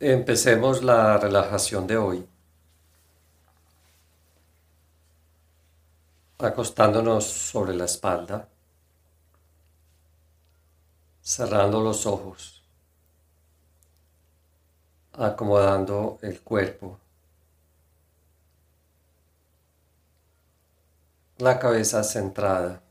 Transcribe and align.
Empecemos 0.00 0.82
la 0.82 1.16
relajación 1.18 1.86
de 1.86 1.96
hoy. 1.96 2.28
Acostándonos 6.38 7.24
sobre 7.24 7.74
la 7.74 7.84
espalda, 7.84 8.48
cerrando 11.22 11.80
los 11.80 12.06
ojos, 12.06 12.60
acomodando 15.12 16.18
el 16.22 16.40
cuerpo, 16.40 16.98
la 21.38 21.60
cabeza 21.60 22.02
centrada, 22.02 22.82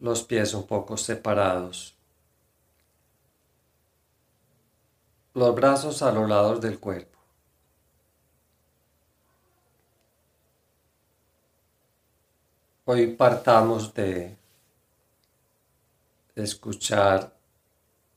los 0.00 0.24
pies 0.24 0.52
un 0.52 0.66
poco 0.66 0.96
separados. 0.96 1.94
Los 5.34 5.54
brazos 5.54 6.02
a 6.02 6.12
los 6.12 6.28
lados 6.28 6.60
del 6.60 6.78
cuerpo. 6.78 7.18
Hoy 12.84 13.06
partamos 13.14 13.94
de 13.94 14.36
escuchar 16.34 17.32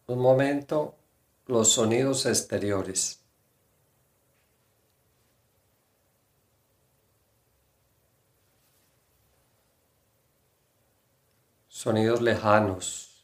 un 0.07 0.19
momento 0.19 0.95
los 1.47 1.71
sonidos 1.71 2.25
exteriores. 2.25 3.21
Sonidos 11.69 12.21
lejanos. 12.21 13.14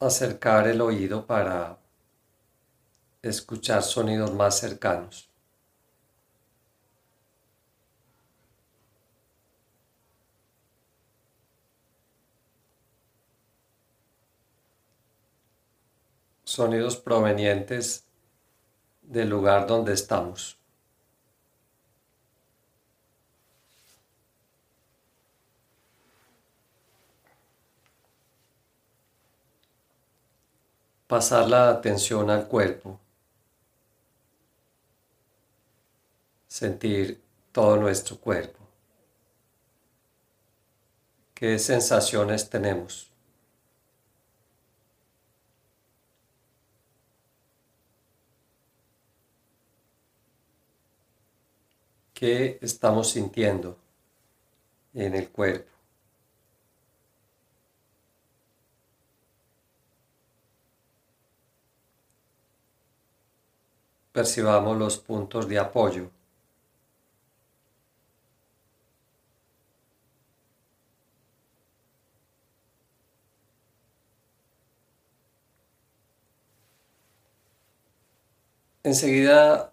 Acercar 0.00 0.68
el 0.68 0.80
oído 0.80 1.26
para 1.26 1.78
escuchar 3.22 3.82
sonidos 3.82 4.32
más 4.32 4.58
cercanos. 4.58 5.28
Sonidos 16.44 16.96
provenientes 16.96 18.04
del 19.02 19.28
lugar 19.28 19.66
donde 19.66 19.92
estamos. 19.92 20.58
Pasar 31.08 31.48
la 31.48 31.70
atención 31.70 32.30
al 32.30 32.46
cuerpo, 32.46 33.00
sentir 36.46 37.22
todo 37.52 37.76
nuestro 37.78 38.18
cuerpo. 38.18 38.58
¿Qué 41.32 41.58
sensaciones 41.58 42.50
tenemos? 42.50 43.10
¿Qué 52.12 52.58
estamos 52.60 53.12
sintiendo 53.12 53.78
en 54.92 55.14
el 55.14 55.30
cuerpo? 55.30 55.77
Percibamos 64.18 64.76
los 64.76 64.98
puntos 64.98 65.46
de 65.46 65.60
apoyo. 65.60 66.10
Enseguida 78.82 79.72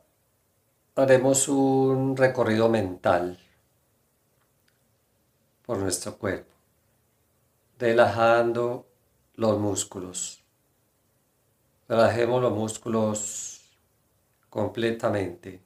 haremos 0.96 1.48
un 1.48 2.16
recorrido 2.16 2.70
mental 2.70 3.40
por 5.66 5.80
nuestro 5.80 6.20
cuerpo, 6.20 6.54
relajando 7.80 8.86
los 9.34 9.58
músculos. 9.58 10.44
Relajemos 11.88 12.44
los 12.44 12.52
músculos 12.52 13.55
completamente. 14.56 15.62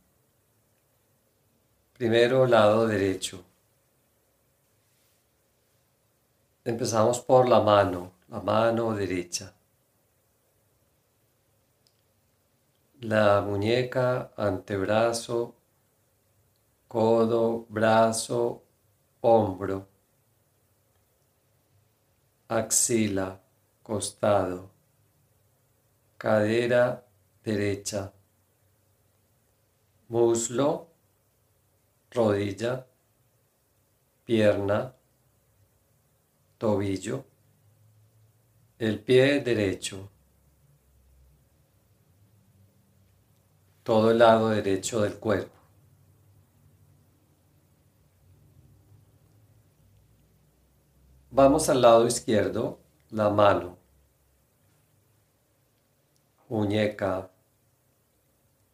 Primero 1.94 2.48
lado 2.48 2.88
derecho. 2.88 3.46
Empezamos 6.66 7.20
por 7.20 7.48
la 7.48 7.60
mano, 7.60 8.14
la 8.30 8.40
mano 8.42 8.96
derecha. 8.96 9.54
La 13.02 13.42
muñeca, 13.42 14.32
antebrazo, 14.36 15.54
codo, 16.88 17.68
brazo, 17.70 18.64
hombro, 19.22 19.88
axila, 22.48 23.40
costado, 23.84 24.72
cadera 26.18 27.06
derecha 27.44 28.14
muslo, 30.10 30.88
rodilla, 32.12 32.86
pierna, 34.26 34.94
tobillo, 36.58 37.26
el 38.80 39.00
pie 39.00 39.40
derecho, 39.42 40.10
todo 43.84 44.12
el 44.12 44.18
lado 44.20 44.50
derecho 44.50 45.02
del 45.02 45.20
cuerpo. 45.20 45.56
Vamos 51.32 51.70
al 51.70 51.82
lado 51.82 52.08
izquierdo, 52.08 52.80
la 53.12 53.30
mano, 53.30 53.78
muñeca, 56.50 57.30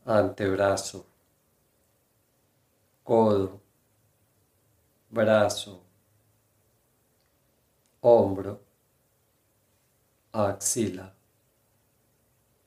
antebrazo, 0.05 1.05
codo, 3.05 3.61
brazo, 5.11 5.83
hombro, 8.01 8.59
axila, 10.33 11.13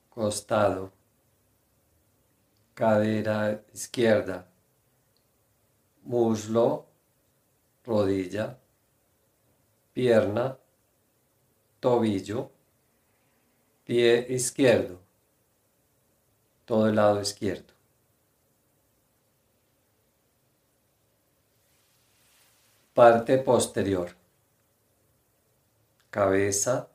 costado, 0.09 0.93
cadera 2.73 3.61
izquierda, 3.73 4.47
muslo, 6.03 6.85
rodilla, 7.85 8.57
pierna, 9.93 10.57
tobillo, 11.81 12.49
pie 13.83 14.25
izquierdo, 14.29 15.01
todo 16.63 16.87
el 16.87 16.95
lado 16.95 17.19
izquierdo. 17.19 17.78
Parte 22.99 23.37
posterior. 23.37 24.13
Cabeza, 26.09 26.89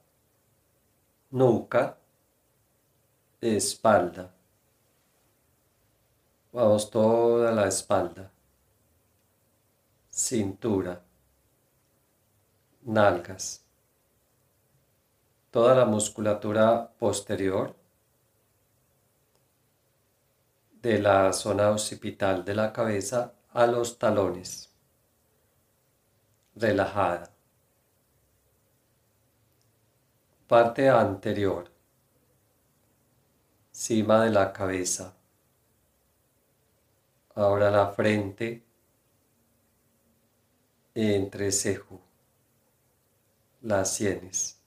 nuca, 1.31 1.97
espalda. 3.41 4.31
Vamos 6.53 6.91
toda 6.91 7.51
la 7.53 7.67
espalda. 7.69 8.31
Cintura. 10.11 11.01
Nalgas. 12.83 13.65
Toda 15.51 15.75
la 15.75 15.87
musculatura 15.87 16.93
posterior 16.99 17.75
de 20.83 20.99
la 20.99 21.33
zona 21.33 21.71
occipital 21.71 22.45
de 22.45 22.55
la 22.55 22.75
cabeza 22.75 23.33
a 23.55 23.67
los 23.67 23.99
talones 23.99 24.74
relajada. 26.55 27.31
Parte 30.47 30.89
anterior, 30.89 31.71
cima 33.73 34.25
de 34.25 34.31
la 34.31 34.53
cabeza. 34.53 35.17
Ahora 37.35 37.71
la 37.71 37.89
frente, 37.89 38.63
entre 40.95 41.51
cejo, 41.51 42.01
las 43.63 43.93
sienes, 43.95 44.61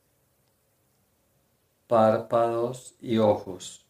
párpados 1.87 2.95
y 2.99 3.17
ojos, 3.19 3.85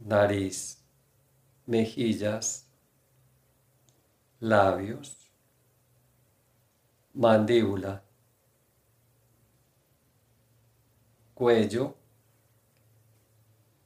nariz, 0.00 0.84
mejillas, 1.64 2.66
labios, 4.40 5.29
mandíbula, 7.14 8.02
cuello, 11.34 11.94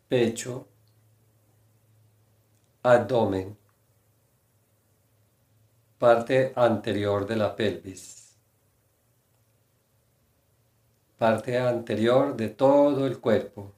pecho, 0.08 0.68
abdomen, 2.82 3.56
parte 5.98 6.52
anterior 6.54 7.26
de 7.26 7.36
la 7.36 7.56
pelvis, 7.56 8.36
parte 11.16 11.58
anterior 11.58 12.36
de 12.36 12.50
todo 12.50 13.06
el 13.06 13.20
cuerpo, 13.20 13.72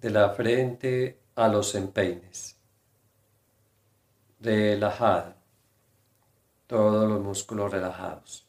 de 0.00 0.10
la 0.10 0.30
frente 0.30 1.18
a 1.34 1.48
los 1.48 1.74
empeines, 1.74 2.56
relajada, 4.40 5.36
todos 6.66 7.08
los 7.08 7.20
músculos 7.20 7.70
relajados. 7.70 8.46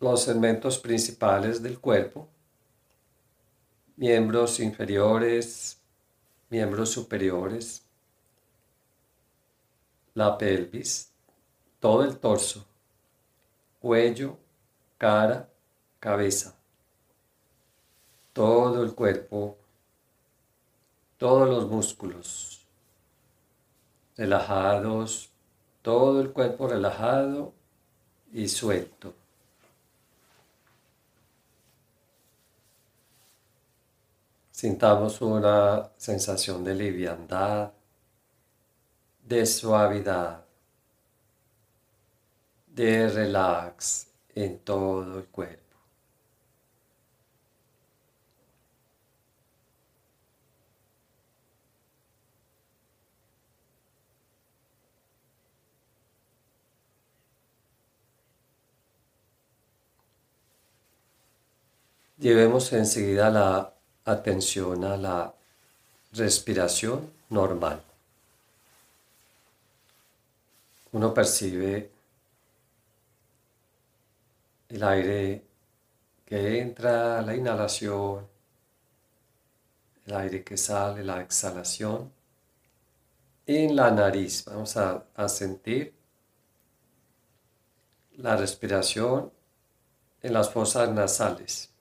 Los 0.00 0.22
segmentos 0.24 0.78
principales 0.78 1.62
del 1.62 1.78
cuerpo 1.78 2.28
miembros 4.02 4.58
inferiores, 4.58 5.80
miembros 6.50 6.90
superiores, 6.90 7.82
la 10.14 10.36
pelvis, 10.36 11.12
todo 11.78 12.02
el 12.02 12.18
torso, 12.18 12.66
cuello, 13.80 14.36
cara, 14.98 15.48
cabeza, 16.00 16.54
todo 18.32 18.82
el 18.82 18.92
cuerpo, 18.94 19.56
todos 21.22 21.48
los 21.48 21.70
músculos 21.70 22.66
relajados, 24.16 25.30
todo 25.80 26.20
el 26.20 26.32
cuerpo 26.32 26.66
relajado 26.66 27.52
y 28.32 28.48
suelto. 28.48 29.14
Sintamos 34.50 35.20
una 35.20 35.92
sensación 35.96 36.64
de 36.64 36.74
liviandad, 36.74 37.70
de 39.22 39.46
suavidad, 39.46 40.44
de 42.66 43.08
relax 43.08 44.08
en 44.34 44.58
todo 44.58 45.20
el 45.20 45.26
cuerpo. 45.26 45.71
Llevemos 62.22 62.72
enseguida 62.72 63.30
la 63.30 63.74
atención 64.04 64.84
a 64.84 64.96
la 64.96 65.34
respiración 66.12 67.12
normal. 67.30 67.82
Uno 70.92 71.12
percibe 71.12 71.90
el 74.68 74.84
aire 74.84 75.42
que 76.24 76.60
entra, 76.60 77.22
la 77.22 77.34
inhalación, 77.34 78.24
el 80.06 80.14
aire 80.14 80.44
que 80.44 80.56
sale, 80.56 81.02
la 81.02 81.22
exhalación. 81.22 82.12
En 83.46 83.74
la 83.74 83.90
nariz 83.90 84.44
vamos 84.44 84.76
a, 84.76 85.06
a 85.16 85.28
sentir 85.28 85.92
la 88.18 88.36
respiración 88.36 89.32
en 90.22 90.32
las 90.32 90.50
fosas 90.50 90.88
nasales. 90.88 91.71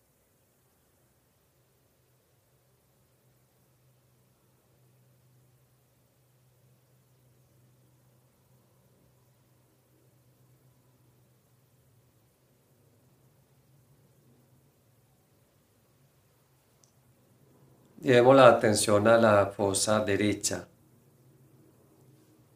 Llevemos 18.01 18.35
la 18.35 18.47
atención 18.47 19.07
a 19.07 19.17
la 19.17 19.45
fosa 19.45 19.99
derecha, 19.99 20.67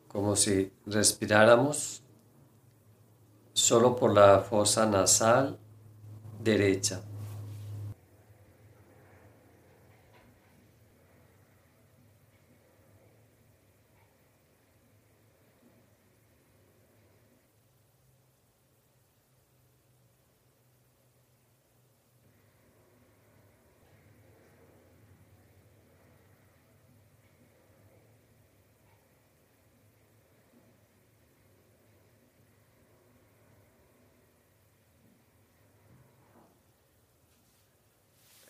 como 0.08 0.36
si 0.36 0.74
respiráramos 0.88 2.02
solo 3.54 3.96
por 3.96 4.12
la 4.12 4.40
fosa 4.40 4.88
nasal 4.88 5.56
derecha. 6.42 7.04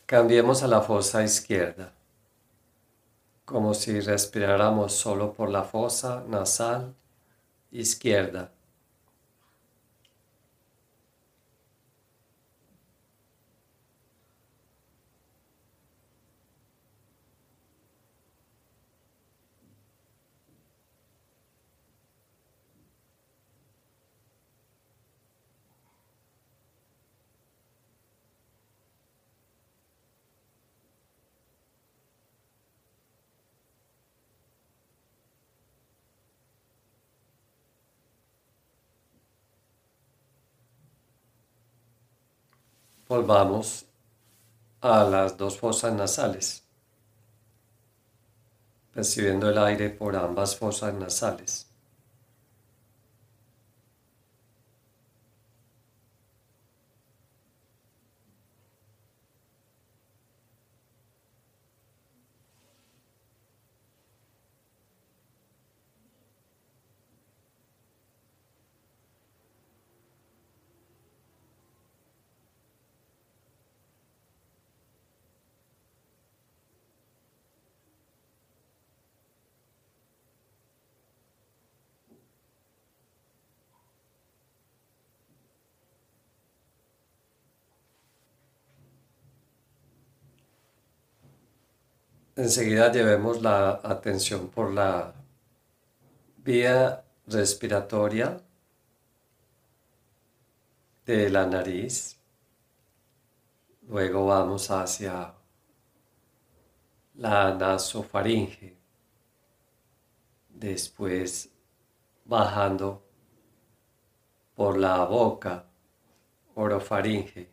Cambiemos 0.08 0.62
a 0.62 0.68
la 0.68 0.82
fosa 0.82 1.24
izquierda, 1.24 1.92
como 3.44 3.74
si 3.74 4.00
respiráramos 4.00 4.94
solo 4.94 5.34
por 5.34 5.50
la 5.50 5.64
fosa 5.64 6.24
nasal 6.28 6.94
izquierda. 7.72 8.52
Volvamos 43.08 43.86
a 44.82 45.04
las 45.04 45.38
dos 45.38 45.60
fosas 45.60 45.94
nasales, 45.94 46.64
recibiendo 48.96 49.48
el 49.48 49.60
aire 49.60 49.92
por 49.92 50.16
ambas 50.16 50.56
fosas 50.56 50.92
nasales. 50.96 51.68
Enseguida 92.38 92.92
llevemos 92.92 93.42
la 93.42 93.80
atención 93.82 94.50
por 94.50 94.74
la 94.74 95.14
vía 96.44 97.02
respiratoria 97.28 98.42
de 101.06 101.30
la 101.30 101.46
nariz. 101.46 102.20
Luego 103.88 104.26
vamos 104.26 104.70
hacia 104.70 105.34
la 107.14 107.54
nasofaringe. 107.54 108.76
Después 110.50 111.50
bajando 112.26 113.02
por 114.56 114.78
la 114.78 115.06
boca, 115.06 115.66
orofaringe. 116.54 117.50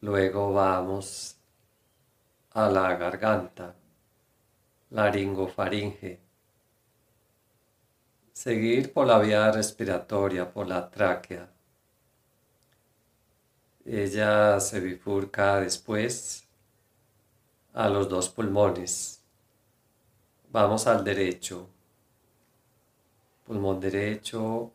Luego 0.00 0.52
vamos 0.52 1.36
a 2.54 2.70
la 2.70 2.94
garganta, 2.94 3.74
laringofaringe. 4.90 6.20
Seguir 8.32 8.92
por 8.92 9.08
la 9.08 9.18
vía 9.18 9.50
respiratoria, 9.50 10.52
por 10.52 10.68
la 10.68 10.88
tráquea. 10.88 11.50
Ella 13.84 14.60
se 14.60 14.80
bifurca 14.80 15.60
después 15.60 16.48
a 17.72 17.88
los 17.88 18.08
dos 18.08 18.28
pulmones. 18.28 19.20
Vamos 20.50 20.86
al 20.86 21.02
derecho. 21.02 21.68
Pulmón 23.44 23.80
derecho. 23.80 24.70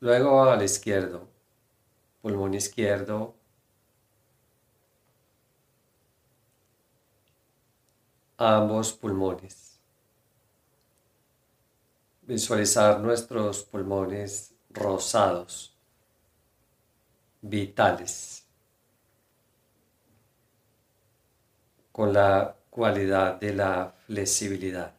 Luego 0.00 0.42
al 0.42 0.62
izquierdo 0.64 1.31
pulmón 2.22 2.54
izquierdo, 2.54 3.34
ambos 8.38 8.92
pulmones. 8.92 9.80
Visualizar 12.22 13.00
nuestros 13.00 13.64
pulmones 13.64 14.54
rosados, 14.70 15.76
vitales, 17.40 18.46
con 21.90 22.12
la 22.12 22.56
cualidad 22.70 23.38
de 23.40 23.52
la 23.52 23.94
flexibilidad, 24.06 24.94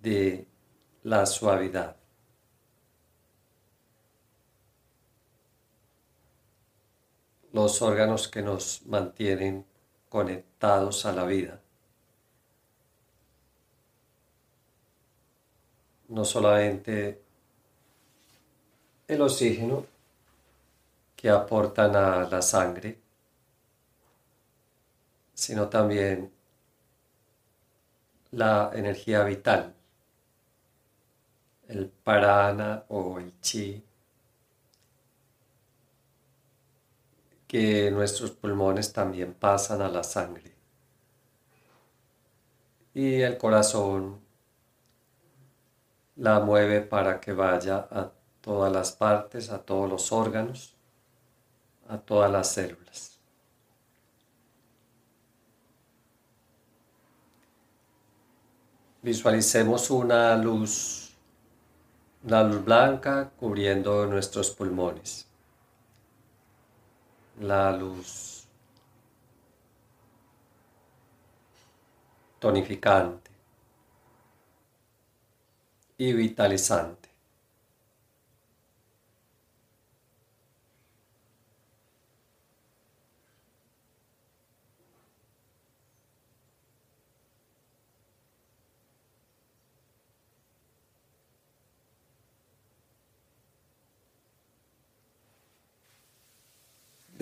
de 0.00 0.46
la 1.02 1.26
suavidad. 1.26 2.01
Los 7.52 7.82
órganos 7.82 8.28
que 8.28 8.42
nos 8.42 8.84
mantienen 8.86 9.64
conectados 10.08 11.04
a 11.06 11.12
la 11.12 11.24
vida. 11.24 11.60
No 16.08 16.24
solamente 16.24 17.22
el 19.08 19.20
oxígeno 19.22 19.86
que 21.16 21.30
aportan 21.30 21.94
a 21.96 22.28
la 22.28 22.42
sangre, 22.42 22.98
sino 25.34 25.68
también 25.68 26.32
la 28.32 28.70
energía 28.74 29.24
vital, 29.24 29.74
el 31.68 31.88
parana 31.88 32.84
o 32.88 33.18
el 33.18 33.38
chi 33.40 33.82
que 37.52 37.90
nuestros 37.90 38.30
pulmones 38.30 38.94
también 38.94 39.34
pasan 39.34 39.82
a 39.82 39.88
la 39.90 40.02
sangre. 40.02 40.54
Y 42.94 43.20
el 43.20 43.36
corazón 43.36 44.20
la 46.16 46.40
mueve 46.40 46.80
para 46.80 47.20
que 47.20 47.34
vaya 47.34 47.86
a 47.90 48.10
todas 48.40 48.72
las 48.72 48.92
partes, 48.92 49.50
a 49.50 49.58
todos 49.58 49.90
los 49.90 50.12
órganos, 50.12 50.74
a 51.88 51.98
todas 51.98 52.32
las 52.32 52.50
células. 52.50 53.20
Visualicemos 59.02 59.90
una 59.90 60.34
luz, 60.38 61.12
una 62.24 62.44
luz 62.44 62.64
blanca 62.64 63.30
cubriendo 63.36 64.06
nuestros 64.06 64.48
pulmones 64.48 65.26
la 67.42 67.72
luz 67.72 68.46
tonificante 72.38 73.30
y 75.98 76.12
vitalizante. 76.12 77.01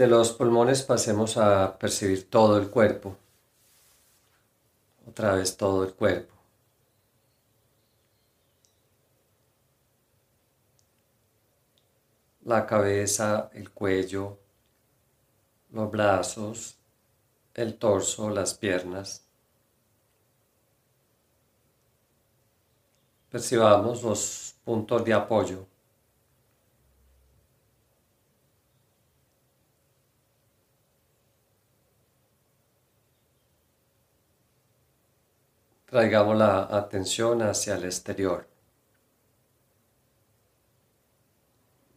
De 0.00 0.06
los 0.06 0.32
pulmones 0.32 0.82
pasemos 0.82 1.36
a 1.36 1.78
percibir 1.78 2.30
todo 2.30 2.56
el 2.56 2.70
cuerpo. 2.70 3.18
Otra 5.06 5.34
vez 5.34 5.58
todo 5.58 5.84
el 5.84 5.92
cuerpo. 5.92 6.32
La 12.44 12.66
cabeza, 12.66 13.50
el 13.52 13.72
cuello, 13.72 14.38
los 15.70 15.90
brazos, 15.90 16.78
el 17.52 17.76
torso, 17.76 18.30
las 18.30 18.54
piernas. 18.54 19.22
Percibamos 23.28 24.02
los 24.02 24.54
puntos 24.64 25.04
de 25.04 25.12
apoyo. 25.12 25.69
Traigamos 35.90 36.36
la 36.36 36.68
atención 36.70 37.42
hacia 37.42 37.74
el 37.74 37.84
exterior. 37.84 38.46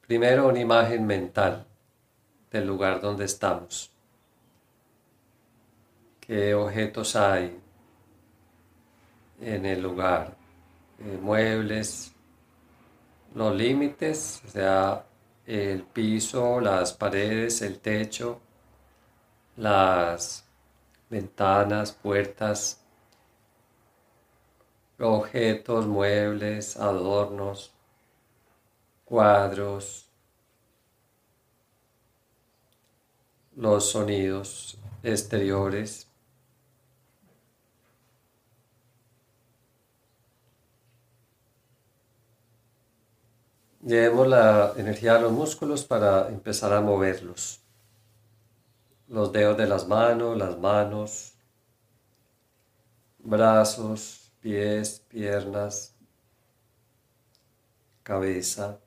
Primero 0.08 0.48
una 0.48 0.60
imagen 0.60 1.06
mental 1.06 1.68
del 2.50 2.66
lugar 2.66 3.00
donde 3.00 3.26
estamos. 3.26 3.92
¿Qué 6.20 6.56
objetos 6.56 7.16
hay 7.16 7.56
en 9.40 9.64
el 9.68 9.84
lugar? 9.84 10.38
Eh, 10.98 11.20
muebles, 11.22 12.14
los 13.36 13.56
límites, 13.56 14.42
o 14.48 14.50
sea, 14.50 15.06
el 15.46 15.84
piso, 15.84 16.60
las 16.60 16.94
paredes, 16.94 17.62
el 17.62 17.78
techo, 17.78 18.42
las 19.58 20.44
ventanas, 21.12 21.92
puertas, 21.92 22.83
objetos, 25.03 25.86
muebles, 25.88 26.77
adornos, 26.77 27.74
cuadros, 29.05 30.10
los 33.55 33.91
sonidos 33.91 34.77
exteriores. 35.03 36.07
Llevemos 43.81 44.27
la 44.27 44.74
energía 44.77 45.17
a 45.17 45.19
los 45.19 45.31
músculos 45.33 45.83
para 45.83 46.29
empezar 46.29 46.72
a 46.72 46.79
moverlos. 46.79 47.60
Los 49.10 49.33
dedos 49.33 49.57
de 49.57 49.67
las 49.67 49.88
manos, 49.88 50.38
las 50.38 50.57
manos, 50.57 51.33
brazos, 53.19 54.23
pies, 54.44 55.00
piernas, 55.08 55.96
cabeza. 58.04 58.82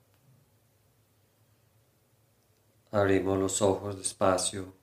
Abrimos 2.92 3.38
los 3.38 3.62
ojos 3.62 3.96
despacio. 3.96 4.74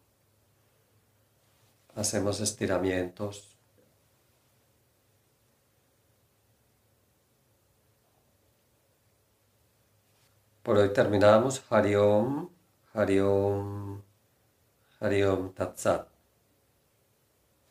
Hacemos 1.95 2.39
estiramientos. 2.39 3.55
Por 10.63 10.77
hoy 10.77 10.91
terminamos. 10.91 11.63
Hariom, 11.69 12.49
Hariom, 12.93 14.01
Hariom 14.99 15.53
Tatsat. 15.53 16.12